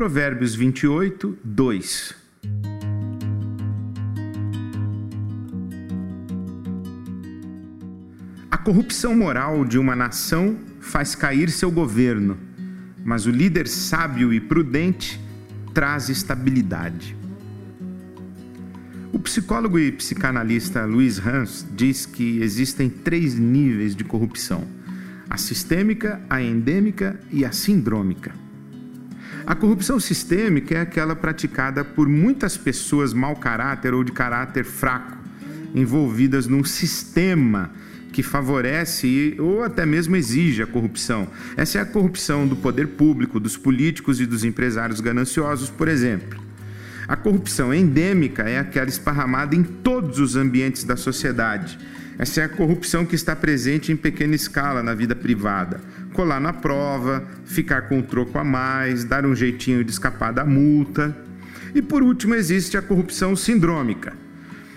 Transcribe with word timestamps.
Provérbios 0.00 0.54
28, 0.54 1.38
2. 1.44 2.14
A 8.50 8.56
corrupção 8.56 9.14
moral 9.14 9.62
de 9.62 9.78
uma 9.78 9.94
nação 9.94 10.56
faz 10.80 11.14
cair 11.14 11.50
seu 11.50 11.70
governo, 11.70 12.38
mas 13.04 13.26
o 13.26 13.30
líder 13.30 13.68
sábio 13.68 14.32
e 14.32 14.40
prudente 14.40 15.20
traz 15.74 16.08
estabilidade. 16.08 17.14
O 19.12 19.18
psicólogo 19.18 19.78
e 19.78 19.92
psicanalista 19.92 20.86
Luiz 20.86 21.18
Hans 21.18 21.66
diz 21.76 22.06
que 22.06 22.40
existem 22.40 22.88
três 22.88 23.34
níveis 23.34 23.94
de 23.94 24.02
corrupção: 24.02 24.66
a 25.28 25.36
sistêmica, 25.36 26.22
a 26.30 26.40
endêmica 26.40 27.20
e 27.30 27.44
a 27.44 27.52
sindrômica. 27.52 28.32
A 29.50 29.56
corrupção 29.56 29.98
sistêmica 29.98 30.76
é 30.76 30.80
aquela 30.80 31.16
praticada 31.16 31.84
por 31.84 32.08
muitas 32.08 32.56
pessoas 32.56 33.12
mau 33.12 33.34
caráter 33.34 33.92
ou 33.92 34.04
de 34.04 34.12
caráter 34.12 34.64
fraco, 34.64 35.18
envolvidas 35.74 36.46
num 36.46 36.62
sistema 36.62 37.72
que 38.12 38.22
favorece 38.22 39.34
ou 39.40 39.64
até 39.64 39.84
mesmo 39.84 40.14
exige 40.14 40.62
a 40.62 40.68
corrupção. 40.68 41.26
Essa 41.56 41.78
é 41.78 41.80
a 41.80 41.84
corrupção 41.84 42.46
do 42.46 42.54
poder 42.54 42.90
público, 42.90 43.40
dos 43.40 43.56
políticos 43.56 44.20
e 44.20 44.24
dos 44.24 44.44
empresários 44.44 45.00
gananciosos, 45.00 45.68
por 45.68 45.88
exemplo. 45.88 46.40
A 47.08 47.16
corrupção 47.16 47.74
endêmica 47.74 48.44
é 48.44 48.56
aquela 48.56 48.88
esparramada 48.88 49.56
em 49.56 49.64
todos 49.64 50.20
os 50.20 50.36
ambientes 50.36 50.84
da 50.84 50.96
sociedade. 50.96 51.76
Essa 52.20 52.42
é 52.42 52.44
a 52.44 52.48
corrupção 52.50 53.06
que 53.06 53.14
está 53.14 53.34
presente 53.34 53.90
em 53.90 53.96
pequena 53.96 54.34
escala 54.34 54.82
na 54.82 54.92
vida 54.92 55.16
privada. 55.16 55.80
Colar 56.12 56.38
na 56.38 56.52
prova, 56.52 57.26
ficar 57.46 57.88
com 57.88 57.98
o 57.98 58.02
troco 58.02 58.38
a 58.38 58.44
mais, 58.44 59.04
dar 59.04 59.24
um 59.24 59.34
jeitinho 59.34 59.82
de 59.82 59.90
escapar 59.90 60.30
da 60.30 60.44
multa. 60.44 61.16
E 61.74 61.80
por 61.80 62.02
último, 62.02 62.34
existe 62.34 62.76
a 62.76 62.82
corrupção 62.82 63.34
sindrômica. 63.34 64.12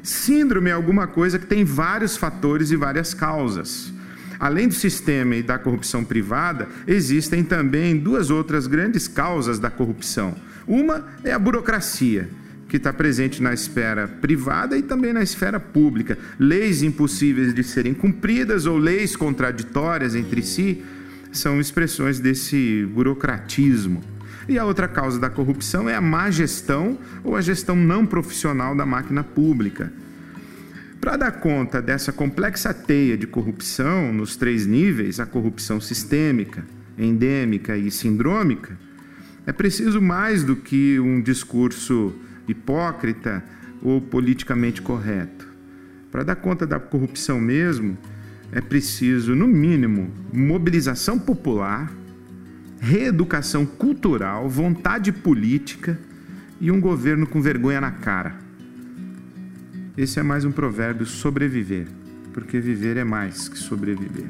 Síndrome 0.00 0.70
é 0.70 0.72
alguma 0.74 1.08
coisa 1.08 1.36
que 1.36 1.46
tem 1.46 1.64
vários 1.64 2.16
fatores 2.16 2.70
e 2.70 2.76
várias 2.76 3.12
causas. 3.12 3.92
Além 4.38 4.68
do 4.68 4.74
sistema 4.74 5.34
e 5.34 5.42
da 5.42 5.58
corrupção 5.58 6.04
privada, 6.04 6.68
existem 6.86 7.42
também 7.42 7.98
duas 7.98 8.30
outras 8.30 8.68
grandes 8.68 9.08
causas 9.08 9.58
da 9.58 9.70
corrupção. 9.70 10.36
Uma 10.68 11.04
é 11.24 11.32
a 11.32 11.38
burocracia, 11.40 12.28
que 12.68 12.76
está 12.76 12.92
presente 12.92 13.42
na 13.42 13.52
esfera 13.52 14.08
privada 14.08 14.76
e 14.76 14.82
também 14.82 15.12
na 15.12 15.22
esfera 15.22 15.60
pública. 15.60 16.18
Leis 16.38 16.82
impossíveis 16.82 17.54
de 17.54 17.62
serem 17.62 17.94
cumpridas 17.94 18.66
ou 18.66 18.78
leis 18.78 19.16
contraditórias 19.16 20.14
entre 20.14 20.42
si 20.42 20.82
são 21.32 21.60
expressões 21.60 22.18
desse 22.18 22.86
burocratismo. 22.92 24.02
E 24.48 24.58
a 24.58 24.64
outra 24.64 24.86
causa 24.86 25.18
da 25.18 25.30
corrupção 25.30 25.88
é 25.88 25.94
a 25.94 26.00
má 26.00 26.30
gestão 26.30 26.98
ou 27.22 27.36
a 27.36 27.40
gestão 27.40 27.74
não 27.74 28.04
profissional 28.04 28.76
da 28.76 28.84
máquina 28.84 29.24
pública. 29.24 29.92
Para 31.00 31.16
dar 31.16 31.32
conta 31.32 31.82
dessa 31.82 32.12
complexa 32.12 32.72
teia 32.72 33.16
de 33.16 33.26
corrupção 33.26 34.12
nos 34.12 34.36
três 34.36 34.66
níveis, 34.66 35.20
a 35.20 35.26
corrupção 35.26 35.80
sistêmica, 35.80 36.64
endêmica 36.96 37.76
e 37.76 37.90
sindrômica, 37.90 38.78
é 39.46 39.52
preciso 39.52 40.00
mais 40.00 40.42
do 40.42 40.56
que 40.56 40.98
um 40.98 41.20
discurso 41.20 42.14
hipócrita 42.48 43.42
ou 43.82 44.00
politicamente 44.00 44.80
correto. 44.80 45.48
Para 46.10 46.22
dar 46.22 46.36
conta 46.36 46.66
da 46.66 46.78
corrupção 46.78 47.40
mesmo, 47.40 47.98
é 48.52 48.60
preciso, 48.60 49.34
no 49.34 49.48
mínimo, 49.48 50.10
mobilização 50.32 51.18
popular, 51.18 51.92
reeducação 52.78 53.66
cultural, 53.66 54.48
vontade 54.48 55.10
política 55.10 55.98
e 56.60 56.70
um 56.70 56.80
governo 56.80 57.26
com 57.26 57.40
vergonha 57.40 57.80
na 57.80 57.90
cara. 57.90 58.36
Esse 59.96 60.20
é 60.20 60.22
mais 60.22 60.44
um 60.44 60.52
provérbio 60.52 61.06
sobreviver, 61.06 61.86
porque 62.32 62.60
viver 62.60 62.96
é 62.96 63.04
mais 63.04 63.48
que 63.48 63.58
sobreviver. 63.58 64.28